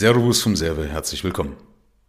Servus 0.00 0.40
vom 0.40 0.56
Serve, 0.56 0.88
herzlich 0.88 1.22
willkommen. 1.24 1.58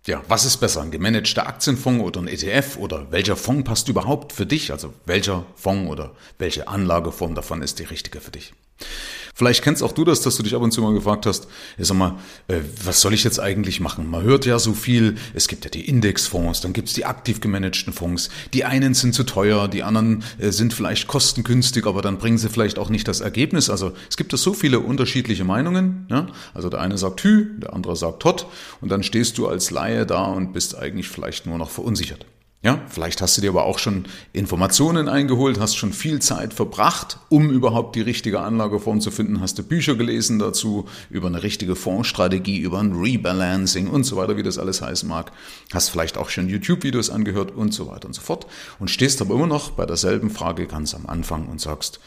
Ja, 0.07 0.23
was 0.29 0.45
ist 0.45 0.59
besser, 0.61 0.81
ein 0.81 0.91
gemanagter 0.91 1.45
Aktienfonds 1.45 2.05
oder 2.05 2.21
ein 2.21 2.29
ETF 2.29 2.77
oder 2.77 3.11
welcher 3.11 3.35
Fonds 3.35 3.65
passt 3.65 3.89
überhaupt 3.89 4.31
für 4.31 4.45
dich? 4.45 4.71
Also 4.71 4.93
welcher 5.05 5.45
Fonds 5.55 5.91
oder 5.91 6.15
welche 6.37 6.69
Anlageform 6.69 7.35
davon 7.35 7.61
ist 7.61 7.79
die 7.79 7.83
richtige 7.83 8.21
für 8.21 8.31
dich? 8.31 8.53
Vielleicht 9.33 9.63
kennst 9.63 9.81
auch 9.81 9.91
du 9.91 10.03
das, 10.03 10.21
dass 10.21 10.37
du 10.37 10.43
dich 10.43 10.55
ab 10.55 10.61
und 10.61 10.71
zu 10.71 10.81
mal 10.81 10.93
gefragt 10.93 11.25
hast, 11.25 11.47
ich 11.77 11.87
sag 11.87 11.97
mal, 11.97 12.19
äh, 12.47 12.59
was 12.83 13.01
soll 13.01 13.13
ich 13.13 13.23
jetzt 13.23 13.39
eigentlich 13.39 13.79
machen? 13.79 14.07
Man 14.07 14.23
hört 14.23 14.45
ja 14.45 14.59
so 14.59 14.73
viel, 14.73 15.15
es 15.33 15.47
gibt 15.47 15.63
ja 15.63 15.71
die 15.71 15.87
Indexfonds, 15.87 16.61
dann 16.61 16.73
gibt's 16.73 16.93
die 16.93 17.05
aktiv 17.05 17.41
gemanagten 17.41 17.93
Fonds. 17.93 18.29
Die 18.53 18.65
einen 18.65 18.93
sind 18.93 19.15
zu 19.15 19.23
teuer, 19.23 19.67
die 19.67 19.83
anderen 19.83 20.23
äh, 20.37 20.51
sind 20.51 20.73
vielleicht 20.73 21.07
kostengünstig, 21.07 21.87
aber 21.87 22.01
dann 22.01 22.17
bringen 22.17 22.37
sie 22.37 22.49
vielleicht 22.49 22.77
auch 22.77 22.89
nicht 22.89 23.07
das 23.07 23.21
Ergebnis. 23.21 23.69
Also 23.69 23.93
es 24.09 24.17
gibt 24.17 24.31
da 24.33 24.37
so 24.37 24.53
viele 24.53 24.79
unterschiedliche 24.79 25.43
Meinungen. 25.43 26.05
Ja? 26.09 26.27
Also 26.53 26.69
der 26.69 26.81
eine 26.81 26.97
sagt 26.97 27.23
Hü, 27.23 27.59
der 27.59 27.73
andere 27.73 27.95
sagt 27.95 28.23
Hot 28.25 28.45
und 28.79 28.89
dann 28.89 29.01
stehst 29.01 29.37
du 29.37 29.47
als 29.47 29.71
Laie 29.71 30.05
da 30.05 30.25
und 30.25 30.53
bist 30.53 30.77
eigentlich 30.77 31.07
vielleicht 31.07 31.45
nur 31.45 31.57
noch 31.57 31.69
verunsichert. 31.69 32.25
Ja, 32.63 32.79
vielleicht 32.89 33.23
hast 33.23 33.35
du 33.35 33.41
dir 33.41 33.49
aber 33.49 33.65
auch 33.65 33.79
schon 33.79 34.05
Informationen 34.33 35.09
eingeholt, 35.09 35.59
hast 35.59 35.75
schon 35.75 35.93
viel 35.93 36.19
Zeit 36.21 36.53
verbracht, 36.53 37.17
um 37.29 37.49
überhaupt 37.49 37.95
die 37.95 38.01
richtige 38.01 38.41
Anlageform 38.41 39.01
zu 39.01 39.09
finden, 39.09 39.41
hast 39.41 39.57
du 39.57 39.63
Bücher 39.63 39.95
gelesen 39.95 40.37
dazu 40.37 40.87
über 41.09 41.25
eine 41.25 41.41
richtige 41.41 41.75
Fondsstrategie, 41.75 42.59
über 42.59 42.79
ein 42.79 42.93
Rebalancing 42.93 43.87
und 43.87 44.03
so 44.03 44.15
weiter, 44.15 44.37
wie 44.37 44.43
das 44.43 44.59
alles 44.59 44.83
heißen 44.83 45.09
mag. 45.09 45.31
Hast 45.73 45.89
vielleicht 45.89 46.19
auch 46.19 46.29
schon 46.29 46.49
YouTube-Videos 46.49 47.09
angehört 47.09 47.49
und 47.49 47.73
so 47.73 47.87
weiter 47.87 48.05
und 48.05 48.13
so 48.13 48.21
fort 48.21 48.45
und 48.77 48.91
stehst 48.91 49.21
aber 49.21 49.33
immer 49.33 49.47
noch 49.47 49.71
bei 49.71 49.87
derselben 49.87 50.29
Frage 50.29 50.67
ganz 50.67 50.93
am 50.93 51.07
Anfang 51.07 51.47
und 51.47 51.59
sagst, 51.59 51.99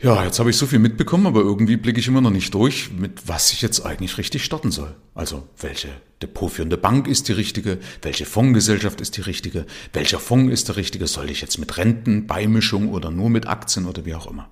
ja, 0.00 0.24
jetzt 0.24 0.38
habe 0.38 0.48
ich 0.50 0.56
so 0.56 0.66
viel 0.66 0.78
mitbekommen, 0.78 1.26
aber 1.26 1.40
irgendwie 1.40 1.76
blicke 1.76 1.98
ich 1.98 2.06
immer 2.06 2.20
noch 2.20 2.30
nicht 2.30 2.54
durch, 2.54 2.92
mit 2.92 3.26
was 3.26 3.52
ich 3.52 3.62
jetzt 3.62 3.80
eigentlich 3.84 4.16
richtig 4.16 4.44
starten 4.44 4.70
soll. 4.70 4.94
Also, 5.12 5.48
welche 5.58 5.88
depotführende 6.22 6.76
Bank 6.76 7.08
ist 7.08 7.26
die 7.26 7.32
richtige? 7.32 7.78
Welche 8.02 8.24
Fondsgesellschaft 8.24 9.00
ist 9.00 9.16
die 9.16 9.22
richtige? 9.22 9.66
Welcher 9.92 10.20
Fonds 10.20 10.52
ist 10.52 10.68
der 10.68 10.76
richtige? 10.76 11.08
Soll 11.08 11.30
ich 11.30 11.40
jetzt 11.40 11.58
mit 11.58 11.76
Renten, 11.78 12.28
Beimischung 12.28 12.90
oder 12.90 13.10
nur 13.10 13.28
mit 13.28 13.48
Aktien 13.48 13.86
oder 13.86 14.04
wie 14.04 14.14
auch 14.14 14.30
immer? 14.30 14.48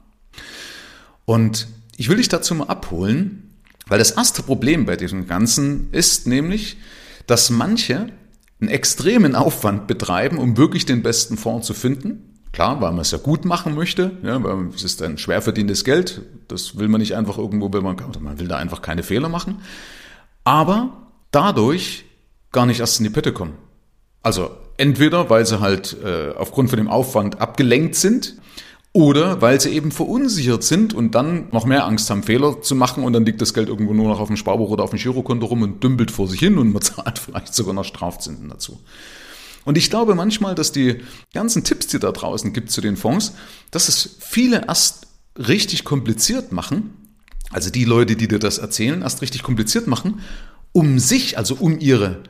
Und 1.27 1.69
ich 1.97 2.09
will 2.09 2.17
dich 2.17 2.29
dazu 2.29 2.57
mal 2.57 2.67
abholen, 2.67 3.55
weil 3.87 4.01
das 4.01 4.11
erste 4.11 4.43
Problem 4.43 4.85
bei 4.85 4.97
diesem 4.97 5.29
Ganzen 5.29 5.91
ist 5.93 6.27
nämlich, 6.27 6.77
dass 7.29 7.51
manche 7.51 8.09
einen 8.61 8.69
extremen 8.71 9.37
Aufwand 9.37 9.87
betreiben, 9.87 10.39
um 10.39 10.57
wirklich 10.57 10.87
den 10.87 11.05
besten 11.05 11.37
Fonds 11.37 11.69
zu 11.69 11.75
finden 11.75 12.36
Klar, 12.57 12.81
weil 12.81 12.93
man 12.93 13.01
es 13.01 13.11
ja 13.11 13.19
gut 13.19 13.45
machen 13.45 13.75
möchte, 13.75 14.13
ja, 14.23 14.43
weil 14.43 14.69
es 14.75 14.83
ist 14.83 15.03
ein 15.03 15.19
schwer 15.19 15.43
verdientes 15.43 15.85
Geld. 15.85 16.23
Das 16.49 16.79
will 16.79 16.89
man 16.89 17.03
nicht 17.03 17.15
einfach 17.15 17.37
irgendwo, 17.37 17.71
will 17.71 17.83
man, 17.83 17.97
man 18.21 18.39
will 18.39 18.49
da 18.49 18.57
einfach 18.57 18.81
keine 18.81 19.03
Fehler 19.03 19.29
machen. 19.29 19.59
Aber 20.43 20.89
dadurch 21.33 22.07
gar 22.53 22.65
nicht 22.65 22.81
erst 22.81 22.99
in 22.99 23.05
die 23.05 23.11
Pötte 23.11 23.35
kommen. 23.35 23.53
Also 24.23 24.49
entweder, 24.79 25.29
weil 25.29 25.45
sie 25.45 25.61
halt 25.61 25.99
äh, 26.03 26.31
aufgrund 26.35 26.71
von 26.71 26.79
dem 26.79 26.89
Aufwand 26.89 27.43
abgelenkt 27.43 27.95
sind 27.95 28.37
oder 28.95 29.43
weil 29.43 29.61
sie 29.61 29.73
eben 29.73 29.93
verunsichert 29.93 30.65
sind 30.65 30.95
und 30.95 31.15
dann 31.15 31.49
noch 31.53 31.67
mehr 31.67 31.85
Angst 31.85 32.09
haben, 32.09 32.23
Fehler 32.23 32.63
zu 32.63 32.75
machen 32.75 33.05
und 33.05 33.13
dann 33.13 33.27
liegt 33.27 33.43
das 33.43 33.53
Geld 33.53 33.69
irgendwo 33.69 33.93
nur 33.93 34.09
noch 34.09 34.19
auf 34.19 34.29
dem 34.29 34.39
Sparbuch 34.39 34.71
oder 34.71 34.85
auf 34.85 34.91
dem 34.91 34.99
Girokonto 34.99 35.45
rum 35.45 35.61
und 35.61 35.85
dümpelt 35.85 36.11
vor 36.11 36.27
sich 36.27 36.41
hin 36.41 36.57
und 36.57 36.73
man 36.73 36.81
zahlt 36.81 37.19
vielleicht 37.19 37.55
sogar 37.55 37.75
noch 37.75 37.85
Strafzinsen 37.85 38.49
dazu. 38.49 38.81
Und 39.67 39.77
ich 39.77 39.91
glaube 39.91 40.15
manchmal, 40.15 40.55
dass 40.55 40.71
die 40.73 41.03
ganzen 41.35 41.65
Tipps, 41.65 41.89
die 41.89 41.99
da 41.99 42.13
draußen 42.13 42.53
gibt 42.53 42.71
zu 42.71 42.81
den 42.81 42.97
Fonds, 42.97 43.33
dass 43.73 43.89
es 43.89 44.17
viele 44.21 44.65
erst 44.67 45.09
richtig 45.37 45.85
kompliziert 45.85 46.53
machen, 46.53 46.95
also 47.51 47.69
die 47.69 47.85
Leute, 47.85 48.15
die 48.15 48.29
dir 48.29 48.39
das 48.39 48.59
erzählen, 48.59 49.03
erst 49.03 49.23
richtig 49.23 49.43
kompliziert 49.43 49.89
machen, 49.89 50.21
um 50.71 51.01
sich, 51.01 51.37
also 51.37 51.57
um 51.57 51.81
ihre 51.81 52.23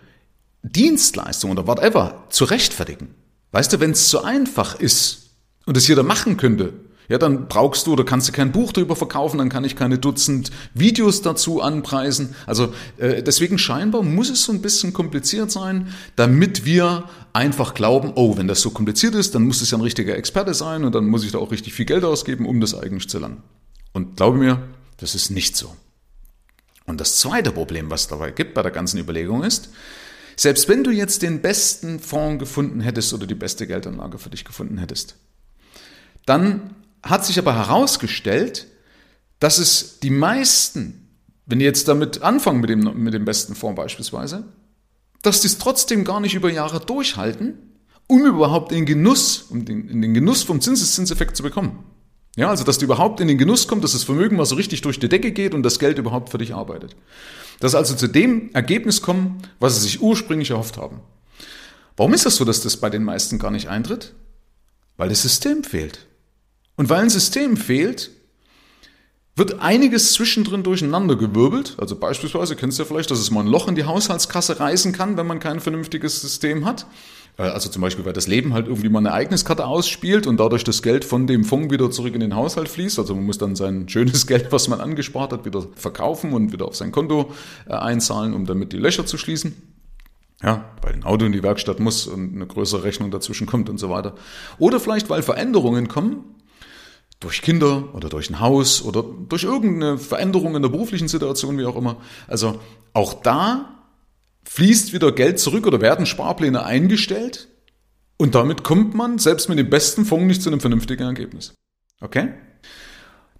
Dienstleistung 0.62 1.50
oder 1.50 1.66
whatever 1.66 2.24
zu 2.30 2.44
rechtfertigen. 2.44 3.14
Weißt 3.52 3.70
du, 3.72 3.80
wenn 3.80 3.90
es 3.90 4.10
so 4.10 4.22
einfach 4.22 4.80
ist 4.80 5.30
und 5.66 5.76
es 5.76 5.86
jeder 5.88 6.02
machen 6.02 6.38
könnte, 6.38 6.72
ja, 7.08 7.18
dann 7.18 7.48
brauchst 7.48 7.86
du 7.86 7.92
oder 7.92 8.04
kannst 8.04 8.28
du 8.28 8.32
kein 8.32 8.52
Buch 8.52 8.72
darüber 8.72 8.96
verkaufen, 8.96 9.38
dann 9.38 9.48
kann 9.48 9.64
ich 9.64 9.76
keine 9.76 9.98
Dutzend 9.98 10.50
Videos 10.74 11.22
dazu 11.22 11.60
anpreisen. 11.60 12.34
Also 12.46 12.72
äh, 12.98 13.22
deswegen 13.22 13.58
scheinbar 13.58 14.02
muss 14.02 14.30
es 14.30 14.44
so 14.44 14.52
ein 14.52 14.62
bisschen 14.62 14.92
kompliziert 14.92 15.50
sein, 15.50 15.94
damit 16.16 16.64
wir 16.64 17.04
einfach 17.32 17.74
glauben, 17.74 18.12
oh, 18.14 18.36
wenn 18.36 18.48
das 18.48 18.60
so 18.60 18.70
kompliziert 18.70 19.14
ist, 19.14 19.34
dann 19.34 19.42
muss 19.42 19.60
es 19.60 19.70
ja 19.70 19.78
ein 19.78 19.82
richtiger 19.82 20.16
Experte 20.16 20.54
sein 20.54 20.84
und 20.84 20.94
dann 20.94 21.06
muss 21.06 21.24
ich 21.24 21.32
da 21.32 21.38
auch 21.38 21.52
richtig 21.52 21.74
viel 21.74 21.86
Geld 21.86 22.04
ausgeben, 22.04 22.46
um 22.46 22.60
das 22.60 22.74
eigentlich 22.74 23.08
zu 23.08 23.18
lernen. 23.18 23.42
Und 23.92 24.16
glaube 24.16 24.38
mir, 24.38 24.62
das 24.96 25.14
ist 25.14 25.30
nicht 25.30 25.56
so. 25.56 25.74
Und 26.86 27.00
das 27.00 27.18
zweite 27.18 27.52
Problem, 27.52 27.90
was 27.90 28.08
dabei 28.08 28.30
gibt 28.30 28.54
bei 28.54 28.62
der 28.62 28.70
ganzen 28.70 28.98
Überlegung 28.98 29.42
ist, 29.42 29.70
selbst 30.36 30.68
wenn 30.68 30.84
du 30.84 30.90
jetzt 30.90 31.22
den 31.22 31.40
besten 31.40 31.98
Fonds 31.98 32.38
gefunden 32.38 32.80
hättest 32.80 33.12
oder 33.14 33.26
die 33.26 33.34
beste 33.34 33.66
Geldanlage 33.66 34.18
für 34.18 34.30
dich 34.30 34.44
gefunden 34.44 34.78
hättest, 34.78 35.16
dann 36.26 36.74
hat 37.08 37.24
sich 37.24 37.38
aber 37.38 37.54
herausgestellt, 37.54 38.66
dass 39.40 39.58
es 39.58 40.00
die 40.00 40.10
meisten, 40.10 41.08
wenn 41.46 41.58
die 41.58 41.64
jetzt 41.64 41.88
damit 41.88 42.22
anfangen 42.22 42.60
mit 42.60 42.70
dem, 42.70 43.02
mit 43.02 43.14
dem 43.14 43.24
besten 43.24 43.54
Fonds 43.54 43.76
beispielsweise, 43.76 44.44
dass 45.22 45.40
die 45.40 45.48
es 45.48 45.58
trotzdem 45.58 46.04
gar 46.04 46.20
nicht 46.20 46.34
über 46.34 46.50
Jahre 46.50 46.80
durchhalten, 46.80 47.54
um 48.06 48.24
überhaupt 48.24 48.72
in 48.72 48.78
den 48.78 48.86
Genuss, 48.86 49.46
um 49.50 49.64
den, 49.64 49.88
in 49.88 50.00
den 50.00 50.14
Genuss 50.14 50.42
vom 50.42 50.60
Zinseszinseffekt 50.60 51.36
zu 51.36 51.42
bekommen. 51.42 51.84
Ja, 52.36 52.50
also 52.50 52.64
dass 52.64 52.78
du 52.78 52.84
überhaupt 52.84 53.20
in 53.20 53.28
den 53.28 53.38
Genuss 53.38 53.66
kommst, 53.66 53.84
dass 53.84 53.92
das 53.92 54.04
Vermögen 54.04 54.36
mal 54.36 54.44
so 54.44 54.56
richtig 54.56 54.82
durch 54.82 55.00
die 55.00 55.08
Decke 55.08 55.32
geht 55.32 55.54
und 55.54 55.62
das 55.62 55.78
Geld 55.78 55.98
überhaupt 55.98 56.28
für 56.28 56.38
dich 56.38 56.54
arbeitet. 56.54 56.94
Dass 57.60 57.74
also 57.74 57.94
zu 57.94 58.08
dem 58.08 58.50
Ergebnis 58.52 59.00
kommen, 59.00 59.42
was 59.58 59.74
sie 59.76 59.80
sich 59.80 60.02
ursprünglich 60.02 60.50
erhofft 60.50 60.76
haben. 60.76 61.00
Warum 61.96 62.12
ist 62.12 62.26
das 62.26 62.36
so, 62.36 62.44
dass 62.44 62.60
das 62.60 62.76
bei 62.76 62.90
den 62.90 63.04
meisten 63.04 63.38
gar 63.38 63.50
nicht 63.50 63.68
eintritt? 63.68 64.12
Weil 64.98 65.08
das 65.08 65.22
System 65.22 65.64
fehlt. 65.64 66.06
Und 66.76 66.88
weil 66.88 67.02
ein 67.02 67.10
System 67.10 67.56
fehlt, 67.56 68.10
wird 69.36 69.60
einiges 69.60 70.14
zwischendrin 70.14 70.62
durcheinander 70.62 71.14
gewirbelt. 71.16 71.74
Also 71.78 71.94
beispielsweise 71.96 72.56
kennst 72.56 72.78
du 72.78 72.82
ja 72.82 72.88
vielleicht, 72.88 73.10
dass 73.10 73.18
es 73.18 73.30
mal 73.30 73.40
ein 73.40 73.46
Loch 73.46 73.68
in 73.68 73.74
die 73.74 73.84
Haushaltskasse 73.84 74.60
reißen 74.60 74.92
kann, 74.92 75.18
wenn 75.18 75.26
man 75.26 75.40
kein 75.40 75.60
vernünftiges 75.60 76.22
System 76.22 76.64
hat. 76.64 76.86
Äh, 77.38 77.42
also 77.42 77.68
zum 77.68 77.82
Beispiel, 77.82 78.04
weil 78.06 78.14
das 78.14 78.26
Leben 78.26 78.54
halt 78.54 78.66
irgendwie 78.66 78.88
mal 78.88 79.00
eine 79.00 79.10
Ereigniskarte 79.10 79.66
ausspielt 79.66 80.26
und 80.26 80.38
dadurch 80.38 80.64
das 80.64 80.82
Geld 80.82 81.04
von 81.04 81.26
dem 81.26 81.44
Fonds 81.44 81.70
wieder 81.70 81.90
zurück 81.90 82.14
in 82.14 82.20
den 82.20 82.34
Haushalt 82.34 82.68
fließt. 82.68 82.98
Also 82.98 83.14
man 83.14 83.26
muss 83.26 83.36
dann 83.36 83.56
sein 83.56 83.88
schönes 83.88 84.26
Geld, 84.26 84.52
was 84.52 84.68
man 84.68 84.80
angespart 84.80 85.32
hat, 85.32 85.44
wieder 85.44 85.66
verkaufen 85.74 86.32
und 86.32 86.52
wieder 86.52 86.66
auf 86.66 86.76
sein 86.76 86.90
Konto 86.90 87.32
äh, 87.68 87.74
einzahlen, 87.74 88.32
um 88.32 88.46
damit 88.46 88.72
die 88.72 88.78
Löcher 88.78 89.04
zu 89.04 89.18
schließen. 89.18 89.54
Ja, 90.42 90.66
weil 90.82 90.92
ein 90.92 91.04
Auto 91.04 91.24
in 91.24 91.32
die 91.32 91.42
Werkstatt 91.42 91.80
muss 91.80 92.06
und 92.06 92.34
eine 92.34 92.46
größere 92.46 92.84
Rechnung 92.84 93.10
dazwischen 93.10 93.46
kommt 93.46 93.70
und 93.70 93.78
so 93.78 93.88
weiter. 93.88 94.14
Oder 94.58 94.80
vielleicht, 94.80 95.08
weil 95.08 95.22
Veränderungen 95.22 95.88
kommen, 95.88 96.24
durch 97.20 97.42
Kinder 97.42 97.94
oder 97.94 98.08
durch 98.08 98.30
ein 98.30 98.40
Haus 98.40 98.82
oder 98.82 99.02
durch 99.02 99.44
irgendeine 99.44 99.98
Veränderung 99.98 100.54
in 100.54 100.62
der 100.62 100.68
beruflichen 100.68 101.08
Situation, 101.08 101.58
wie 101.58 101.64
auch 101.64 101.76
immer. 101.76 101.96
Also 102.28 102.60
auch 102.92 103.14
da 103.14 103.84
fließt 104.44 104.92
wieder 104.92 105.12
Geld 105.12 105.40
zurück 105.40 105.66
oder 105.66 105.80
werden 105.80 106.06
Sparpläne 106.06 106.64
eingestellt 106.64 107.48
und 108.16 108.34
damit 108.34 108.64
kommt 108.64 108.94
man 108.94 109.18
selbst 109.18 109.48
mit 109.48 109.58
dem 109.58 109.70
besten 109.70 110.04
Fonds 110.04 110.26
nicht 110.26 110.42
zu 110.42 110.50
einem 110.50 110.60
vernünftigen 110.60 111.02
Ergebnis. 111.02 111.54
Okay? 112.00 112.34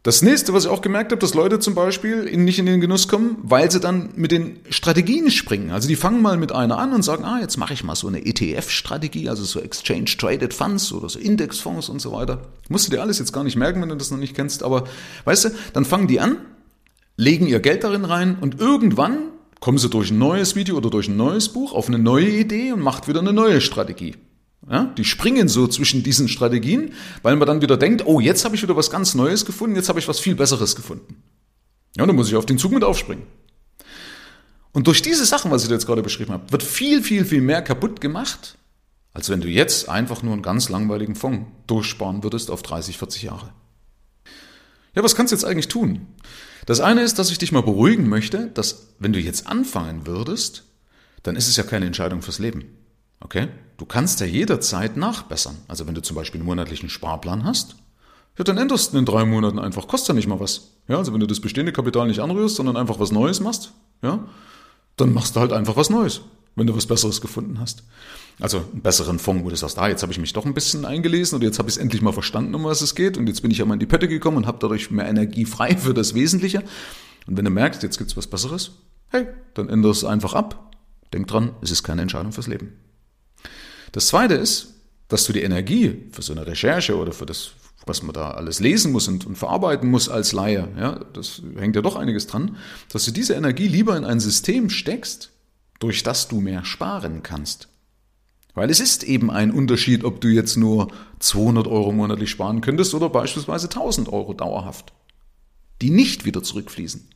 Das 0.06 0.22
nächste, 0.22 0.53
was 0.53 0.67
ich 0.67 0.71
auch 0.71 0.83
gemerkt 0.83 1.11
habe, 1.11 1.19
dass 1.19 1.34
Leute 1.34 1.59
zum 1.59 1.75
Beispiel 1.75 2.31
nicht 2.37 2.61
in 2.61 2.67
den 2.67 2.81
Genuss 2.81 3.09
kommen, 3.09 3.39
weil 3.43 3.72
sie 3.72 3.81
dann 3.81 4.11
mit 4.15 4.31
den 4.31 4.61
Strategien 4.71 5.33
springen. 5.33 5.72
Also 5.72 5.89
die 5.89 5.97
fangen 5.97 6.22
mal 6.22 6.37
mit 6.37 6.53
einer 6.53 6.78
an 6.78 6.93
und 6.93 7.03
sagen, 7.03 7.25
ah, 7.25 7.41
jetzt 7.41 7.56
mache 7.56 7.75
ich 7.75 7.83
mal 7.83 7.97
so 7.97 8.06
eine 8.06 8.25
ETF-Strategie, 8.25 9.28
also 9.28 9.43
so 9.43 9.59
Exchange 9.59 10.05
Traded 10.16 10.55
Funds 10.55 10.93
oder 10.93 11.09
so 11.09 11.19
Indexfonds 11.19 11.89
und 11.89 12.00
so 12.00 12.12
weiter. 12.12 12.43
Musst 12.69 12.87
du 12.87 12.93
dir 12.93 13.03
alles 13.03 13.19
jetzt 13.19 13.33
gar 13.33 13.43
nicht 13.43 13.56
merken, 13.56 13.83
wenn 13.83 13.89
du 13.89 13.97
das 13.97 14.12
noch 14.12 14.19
nicht 14.19 14.37
kennst, 14.37 14.62
aber 14.62 14.84
weißt 15.25 15.47
du, 15.47 15.49
dann 15.72 15.84
fangen 15.84 16.06
die 16.06 16.21
an, 16.21 16.37
legen 17.16 17.49
ihr 17.49 17.59
Geld 17.59 17.83
darin 17.83 18.05
rein 18.05 18.39
und 18.41 18.61
irgendwann 18.61 19.19
kommen 19.59 19.78
sie 19.78 19.91
durch 19.91 20.12
ein 20.12 20.19
neues 20.19 20.55
Video 20.55 20.77
oder 20.77 20.89
durch 20.89 21.09
ein 21.09 21.16
neues 21.16 21.48
Buch 21.48 21.72
auf 21.72 21.89
eine 21.89 21.98
neue 21.98 22.28
Idee 22.28 22.71
und 22.71 22.80
macht 22.80 23.09
wieder 23.09 23.19
eine 23.19 23.33
neue 23.33 23.60
Strategie. 23.60 24.15
Ja, 24.68 24.84
die 24.97 25.04
springen 25.04 25.47
so 25.47 25.68
zwischen 25.68 26.03
diesen 26.03 26.28
Strategien, 26.28 26.92
weil 27.22 27.36
man 27.36 27.47
dann 27.47 27.63
wieder 27.63 27.77
denkt, 27.77 28.04
oh, 28.04 28.18
jetzt 28.18 28.45
habe 28.45 28.57
ich 28.57 28.63
wieder 28.63 28.74
was 28.74 28.91
ganz 28.91 29.15
Neues 29.15 29.45
gefunden, 29.45 29.77
jetzt 29.77 29.89
habe 29.89 30.01
ich 30.01 30.09
was 30.09 30.18
viel 30.18 30.34
Besseres 30.34 30.74
gefunden. 30.74 31.22
Ja, 31.97 32.04
dann 32.04 32.16
muss 32.16 32.28
ich 32.28 32.34
auf 32.34 32.47
den 32.47 32.59
Zug 32.59 32.72
mit 32.72 32.83
aufspringen. 32.83 33.24
Und 34.72 34.89
durch 34.89 35.03
diese 35.03 35.24
Sachen, 35.24 35.51
was 35.51 35.65
ich 35.65 35.71
jetzt 35.71 35.86
gerade 35.86 36.03
beschrieben 36.03 36.33
habe, 36.33 36.51
wird 36.51 36.63
viel, 36.63 37.03
viel, 37.03 37.24
viel 37.24 37.41
mehr 37.41 37.63
kaputt 37.63 38.01
gemacht, 38.01 38.59
als 39.15 39.30
wenn 39.30 39.41
du 39.41 39.48
jetzt 39.48 39.89
einfach 39.89 40.22
nur 40.22 40.33
einen 40.33 40.42
ganz 40.42 40.68
langweiligen 40.68 41.15
Fonds 41.15 41.47
durchsparen 41.66 42.24
würdest 42.24 42.51
auf 42.51 42.63
30, 42.63 42.98
40 42.98 43.22
Jahre. 43.22 43.53
Ja, 44.95 45.03
was 45.04 45.15
kannst 45.15 45.33
du 45.33 45.36
jetzt 45.36 45.45
eigentlich 45.45 45.68
tun? 45.68 46.07
Das 46.66 46.80
eine 46.80 47.03
ist, 47.03 47.18
dass 47.18 47.30
ich 47.30 47.39
dich 47.39 47.53
mal 47.53 47.63
beruhigen 47.63 48.09
möchte, 48.09 48.48
dass 48.48 48.89
wenn 48.98 49.13
du 49.13 49.21
jetzt 49.21 49.47
anfangen 49.47 50.07
würdest, 50.07 50.65
dann 51.22 51.36
ist 51.36 51.48
es 51.48 51.57
ja 51.57 51.63
keine 51.63 51.86
Entscheidung 51.86 52.21
fürs 52.21 52.41
Leben. 52.41 52.65
Okay? 53.21 53.48
Du 53.77 53.84
kannst 53.84 54.21
ja 54.21 54.27
jederzeit 54.27 54.97
nachbessern. 54.97 55.57
Also 55.69 55.87
wenn 55.87 55.95
du 55.95 56.03
zum 56.03 56.17
Beispiel 56.17 56.41
einen 56.41 56.47
monatlichen 56.47 56.89
Sparplan 56.89 57.45
hast, 57.45 57.77
ja, 58.39 58.45
dann 58.45 58.59
änderst 58.59 58.93
du 58.93 58.99
in 58.99 59.05
drei 59.05 59.25
Monaten 59.25 59.59
einfach, 59.59 59.89
kostet 59.89 60.09
ja 60.09 60.15
nicht 60.15 60.28
mal 60.28 60.41
was. 60.41 60.73
Ja, 60.89 60.99
also 60.99 61.13
wenn 61.13 61.21
du 61.21 61.27
das 61.27 61.41
bestehende 61.41 61.73
Kapital 61.73 62.07
nicht 62.07 62.21
anrührst, 62.21 62.57
sondern 62.57 62.77
einfach 62.77 62.99
was 63.01 63.13
Neues 63.13 63.41
machst, 63.41 63.73
ja, 64.03 64.27
dann 64.97 65.13
machst 65.13 65.37
du 65.37 65.41
halt 65.41 65.53
einfach 65.53 65.77
was 65.77 65.91
Neues, 65.91 66.21
wenn 66.55 66.67
du 66.67 66.77
was 66.77 66.87
Besseres 66.87 67.21
gefunden 67.21 67.59
hast. 67.59 67.83
Also 68.39 68.59
einen 68.59 68.83
besseren 68.83 69.19
Fonds, 69.19 69.45
wo 69.45 69.49
du 69.49 69.57
sagst, 69.57 69.78
ah, 69.78 69.89
jetzt 69.89 70.03
habe 70.03 70.13
ich 70.13 70.19
mich 70.19 70.34
doch 70.34 70.45
ein 70.45 70.53
bisschen 70.53 70.84
eingelesen 70.84 71.37
oder 71.37 71.47
jetzt 71.47 71.59
habe 71.59 71.71
ich 71.71 71.77
es 71.77 71.81
endlich 71.81 72.03
mal 72.03 72.13
verstanden, 72.13 72.55
um 72.55 72.65
was 72.65 72.83
es 72.83 72.95
geht 72.95 73.17
und 73.17 73.27
jetzt 73.27 73.41
bin 73.41 73.51
ich 73.51 73.59
ja 73.59 73.65
mal 73.65 73.75
in 73.75 73.81
die 73.81 73.87
Pötte 73.87 74.09
gekommen 74.09 74.37
und 74.37 74.47
habe 74.47 74.59
dadurch 74.61 74.91
mehr 74.91 75.09
Energie 75.09 75.47
frei 75.47 75.77
für 75.77 75.95
das 75.95 76.15
Wesentliche. 76.15 76.63
Und 77.27 77.39
wenn 77.39 77.45
du 77.45 77.51
merkst, 77.51 77.83
jetzt 77.83 77.97
gibt's 77.97 78.17
was 78.17 78.27
Besseres, 78.27 78.73
hey, 79.09 79.27
dann 79.55 79.71
ändere 79.71 79.93
es 79.93 80.05
einfach 80.05 80.34
ab. 80.34 80.77
Denk 81.15 81.27
dran, 81.28 81.53
es 81.63 81.71
ist 81.71 81.83
keine 81.83 82.03
Entscheidung 82.03 82.33
fürs 82.33 82.47
Leben. 82.47 82.73
Das 83.97 84.09
zweite 84.09 84.34
ist, 84.34 84.75
dass 85.09 85.25
du 85.25 85.33
die 85.33 85.41
Energie 85.41 86.04
für 86.13 86.21
so 86.21 86.34
eine 86.34 86.47
Recherche 86.47 86.98
oder 86.98 87.13
für 87.13 87.25
das, 87.25 87.53
was 87.87 88.03
man 88.03 88.13
da 88.13 88.33
alles 88.33 88.60
lesen 88.60 88.93
muss 88.93 89.09
und, 89.09 89.27
und, 89.27 89.37
verarbeiten 89.37 89.91
muss 89.91 90.10
als 90.10 90.33
Laie, 90.33 90.69
ja, 90.78 91.01
das 91.15 91.41
hängt 91.57 91.77
ja 91.77 91.81
doch 91.81 91.97
einiges 91.97 92.27
dran, 92.27 92.59
dass 92.93 93.07
du 93.07 93.10
diese 93.10 93.33
Energie 93.33 93.69
lieber 93.69 93.97
in 93.97 94.04
ein 94.04 94.21
System 94.21 94.69
steckst, 94.69 95.31
durch 95.78 96.03
das 96.03 96.28
du 96.28 96.43
mehr 96.43 96.63
sparen 96.66 97.22
kannst. 97.22 97.69
Weil 98.53 98.69
es 98.69 98.81
ist 98.81 99.03
eben 99.03 99.31
ein 99.31 99.51
Unterschied, 99.51 100.04
ob 100.04 100.21
du 100.21 100.28
jetzt 100.28 100.59
nur 100.59 100.89
200 101.21 101.66
Euro 101.66 101.91
monatlich 101.91 102.28
sparen 102.28 102.60
könntest 102.60 102.92
oder 102.92 103.09
beispielsweise 103.09 103.69
1000 103.69 104.13
Euro 104.13 104.34
dauerhaft, 104.34 104.92
die 105.81 105.89
nicht 105.89 106.27
wieder 106.27 106.42
zurückfließen. 106.42 107.09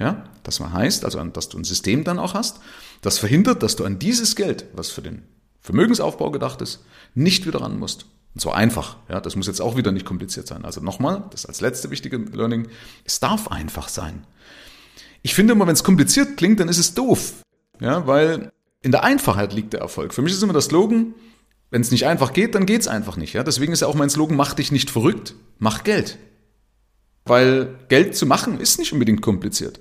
Ja, 0.00 0.24
das 0.42 0.58
heißt 0.58 1.04
also, 1.04 1.22
dass 1.22 1.48
du 1.50 1.56
ein 1.56 1.62
System 1.62 2.02
dann 2.02 2.18
auch 2.18 2.34
hast, 2.34 2.58
das 3.00 3.18
verhindert, 3.18 3.62
dass 3.62 3.76
du 3.76 3.84
an 3.84 4.00
dieses 4.00 4.34
Geld, 4.34 4.66
was 4.74 4.90
für 4.90 5.02
den 5.02 5.22
Vermögensaufbau 5.68 6.30
gedacht 6.30 6.62
ist, 6.62 6.82
nicht 7.14 7.46
wieder 7.46 7.60
ran 7.60 7.78
musst. 7.78 8.06
Und 8.34 8.40
zwar 8.40 8.54
einfach. 8.54 8.96
Ja, 9.10 9.20
das 9.20 9.36
muss 9.36 9.46
jetzt 9.46 9.60
auch 9.60 9.76
wieder 9.76 9.92
nicht 9.92 10.06
kompliziert 10.06 10.46
sein. 10.46 10.64
Also 10.64 10.80
nochmal, 10.80 11.24
das 11.30 11.44
als 11.44 11.60
letzte 11.60 11.90
wichtige 11.90 12.16
Learning, 12.16 12.68
es 13.04 13.20
darf 13.20 13.48
einfach 13.48 13.88
sein. 13.88 14.26
Ich 15.20 15.34
finde 15.34 15.52
immer, 15.52 15.66
wenn 15.66 15.74
es 15.74 15.84
kompliziert 15.84 16.38
klingt, 16.38 16.58
dann 16.58 16.70
ist 16.70 16.78
es 16.78 16.94
doof. 16.94 17.42
Ja, 17.80 18.06
weil 18.06 18.50
in 18.80 18.92
der 18.92 19.04
Einfachheit 19.04 19.52
liegt 19.52 19.74
der 19.74 19.80
Erfolg. 19.80 20.14
Für 20.14 20.22
mich 20.22 20.32
ist 20.32 20.42
immer 20.42 20.54
der 20.54 20.62
Slogan, 20.62 21.14
wenn 21.70 21.82
es 21.82 21.90
nicht 21.90 22.06
einfach 22.06 22.32
geht, 22.32 22.54
dann 22.54 22.64
geht 22.64 22.80
es 22.80 22.88
einfach 22.88 23.18
nicht. 23.18 23.34
Ja? 23.34 23.42
Deswegen 23.42 23.74
ist 23.74 23.80
ja 23.80 23.88
auch 23.88 23.94
mein 23.94 24.08
Slogan, 24.08 24.38
mach 24.38 24.54
dich 24.54 24.72
nicht 24.72 24.88
verrückt, 24.88 25.34
mach 25.58 25.84
Geld. 25.84 26.16
Weil 27.26 27.78
Geld 27.88 28.16
zu 28.16 28.24
machen 28.24 28.58
ist 28.58 28.78
nicht 28.78 28.94
unbedingt 28.94 29.20
kompliziert. 29.20 29.80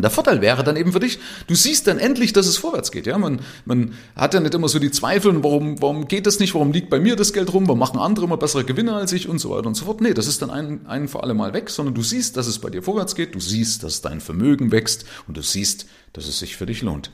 Und 0.00 0.04
der 0.04 0.10
Vorteil 0.10 0.40
wäre 0.40 0.64
dann 0.64 0.76
eben 0.76 0.94
für 0.94 0.98
dich, 0.98 1.18
du 1.46 1.54
siehst 1.54 1.86
dann 1.86 1.98
endlich, 1.98 2.32
dass 2.32 2.46
es 2.46 2.56
vorwärts 2.56 2.90
geht. 2.90 3.06
Ja, 3.06 3.18
man, 3.18 3.40
man 3.66 3.92
hat 4.16 4.32
ja 4.32 4.40
nicht 4.40 4.54
immer 4.54 4.66
so 4.66 4.78
die 4.78 4.90
Zweifel, 4.90 5.44
warum, 5.44 5.82
warum 5.82 6.08
geht 6.08 6.26
das 6.26 6.38
nicht, 6.40 6.54
warum 6.54 6.72
liegt 6.72 6.88
bei 6.88 6.98
mir 6.98 7.16
das 7.16 7.34
Geld 7.34 7.52
rum, 7.52 7.66
warum 7.66 7.80
machen 7.80 8.00
andere 8.00 8.24
immer 8.24 8.38
bessere 8.38 8.64
Gewinne 8.64 8.94
als 8.94 9.12
ich 9.12 9.28
und 9.28 9.40
so 9.40 9.50
weiter 9.50 9.66
und 9.66 9.74
so 9.74 9.84
fort. 9.84 10.00
Nee, 10.00 10.14
das 10.14 10.26
ist 10.26 10.40
dann 10.40 10.48
ein, 10.48 10.86
ein 10.86 11.06
für 11.06 11.22
alle 11.22 11.34
Mal 11.34 11.52
weg, 11.52 11.68
sondern 11.68 11.94
du 11.94 12.02
siehst, 12.02 12.38
dass 12.38 12.46
es 12.46 12.60
bei 12.60 12.70
dir 12.70 12.82
vorwärts 12.82 13.14
geht, 13.14 13.34
du 13.34 13.40
siehst, 13.40 13.82
dass 13.82 14.00
dein 14.00 14.22
Vermögen 14.22 14.72
wächst 14.72 15.04
und 15.28 15.36
du 15.36 15.42
siehst, 15.42 15.84
dass 16.14 16.26
es 16.26 16.38
sich 16.38 16.56
für 16.56 16.64
dich 16.64 16.80
lohnt. 16.80 17.10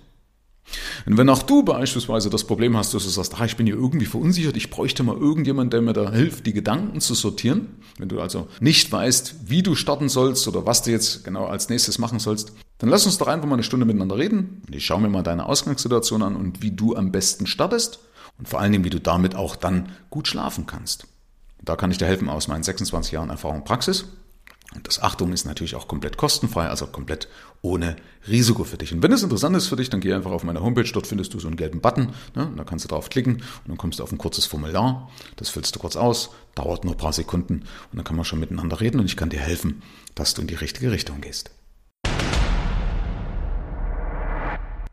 Und 1.06 1.16
wenn 1.16 1.28
auch 1.28 1.42
du 1.42 1.62
beispielsweise 1.62 2.30
das 2.30 2.44
Problem 2.44 2.76
hast, 2.76 2.94
dass 2.94 3.04
du 3.04 3.10
sagst, 3.10 3.38
ah, 3.38 3.44
ich 3.44 3.56
bin 3.56 3.66
hier 3.66 3.76
irgendwie 3.76 4.06
verunsichert, 4.06 4.56
ich 4.56 4.70
bräuchte 4.70 5.02
mal 5.02 5.16
irgendjemand, 5.16 5.72
der 5.72 5.82
mir 5.82 5.92
da 5.92 6.10
hilft, 6.10 6.46
die 6.46 6.52
Gedanken 6.52 7.00
zu 7.00 7.14
sortieren. 7.14 7.68
Wenn 7.98 8.08
du 8.08 8.20
also 8.20 8.48
nicht 8.60 8.90
weißt, 8.90 9.36
wie 9.46 9.62
du 9.62 9.74
starten 9.74 10.08
sollst 10.08 10.46
oder 10.48 10.66
was 10.66 10.82
du 10.82 10.90
jetzt 10.90 11.24
genau 11.24 11.46
als 11.46 11.68
nächstes 11.68 11.98
machen 11.98 12.18
sollst, 12.18 12.52
dann 12.78 12.90
lass 12.90 13.06
uns 13.06 13.18
doch 13.18 13.28
einfach 13.28 13.46
mal 13.46 13.54
eine 13.54 13.62
Stunde 13.62 13.86
miteinander 13.86 14.18
reden. 14.18 14.62
Und 14.66 14.74
ich 14.74 14.84
schaue 14.84 15.00
mir 15.00 15.08
mal 15.08 15.22
deine 15.22 15.46
Ausgangssituation 15.46 16.22
an 16.22 16.36
und 16.36 16.62
wie 16.62 16.72
du 16.72 16.94
am 16.94 17.12
besten 17.12 17.46
startest 17.46 18.00
und 18.38 18.48
vor 18.48 18.60
allen 18.60 18.72
Dingen, 18.72 18.84
wie 18.84 18.90
du 18.90 19.00
damit 19.00 19.34
auch 19.34 19.56
dann 19.56 19.90
gut 20.10 20.28
schlafen 20.28 20.66
kannst. 20.66 21.06
Da 21.62 21.76
kann 21.76 21.90
ich 21.90 21.98
dir 21.98 22.06
helfen 22.06 22.28
aus 22.28 22.48
meinen 22.48 22.62
26 22.62 23.12
Jahren 23.12 23.30
Erfahrung 23.30 23.58
und 23.58 23.64
Praxis. 23.64 24.06
Und 24.74 24.86
das 24.86 25.00
Achtung 25.00 25.32
ist 25.32 25.46
natürlich 25.46 25.74
auch 25.74 25.88
komplett 25.88 26.16
kostenfrei, 26.16 26.68
also 26.68 26.86
komplett 26.88 27.28
ohne 27.62 27.96
Risiko 28.28 28.64
für 28.64 28.76
dich. 28.76 28.92
Und 28.92 29.02
wenn 29.02 29.12
es 29.12 29.22
interessant 29.22 29.56
ist 29.56 29.68
für 29.68 29.76
dich, 29.76 29.90
dann 29.90 30.00
geh 30.00 30.12
einfach 30.12 30.32
auf 30.32 30.42
meine 30.42 30.60
Homepage, 30.60 30.90
dort 30.92 31.06
findest 31.06 31.32
du 31.32 31.38
so 31.38 31.46
einen 31.46 31.56
gelben 31.56 31.80
Button, 31.80 32.12
ne, 32.34 32.52
da 32.56 32.64
kannst 32.64 32.84
du 32.84 32.88
drauf 32.88 33.08
klicken 33.08 33.34
und 33.36 33.68
dann 33.68 33.76
kommst 33.78 34.00
du 34.00 34.02
auf 34.02 34.12
ein 34.12 34.18
kurzes 34.18 34.44
Formular, 34.44 35.10
das 35.36 35.48
füllst 35.48 35.74
du 35.74 35.78
kurz 35.78 35.96
aus, 35.96 36.30
dauert 36.56 36.84
nur 36.84 36.94
ein 36.94 36.98
paar 36.98 37.12
Sekunden 37.12 37.60
und 37.90 37.96
dann 37.96 38.04
kann 38.04 38.16
man 38.16 38.24
schon 38.24 38.40
miteinander 38.40 38.80
reden 38.80 39.00
und 39.00 39.06
ich 39.06 39.16
kann 39.16 39.30
dir 39.30 39.40
helfen, 39.40 39.82
dass 40.14 40.34
du 40.34 40.42
in 40.42 40.48
die 40.48 40.54
richtige 40.54 40.90
Richtung 40.90 41.20
gehst. 41.20 41.52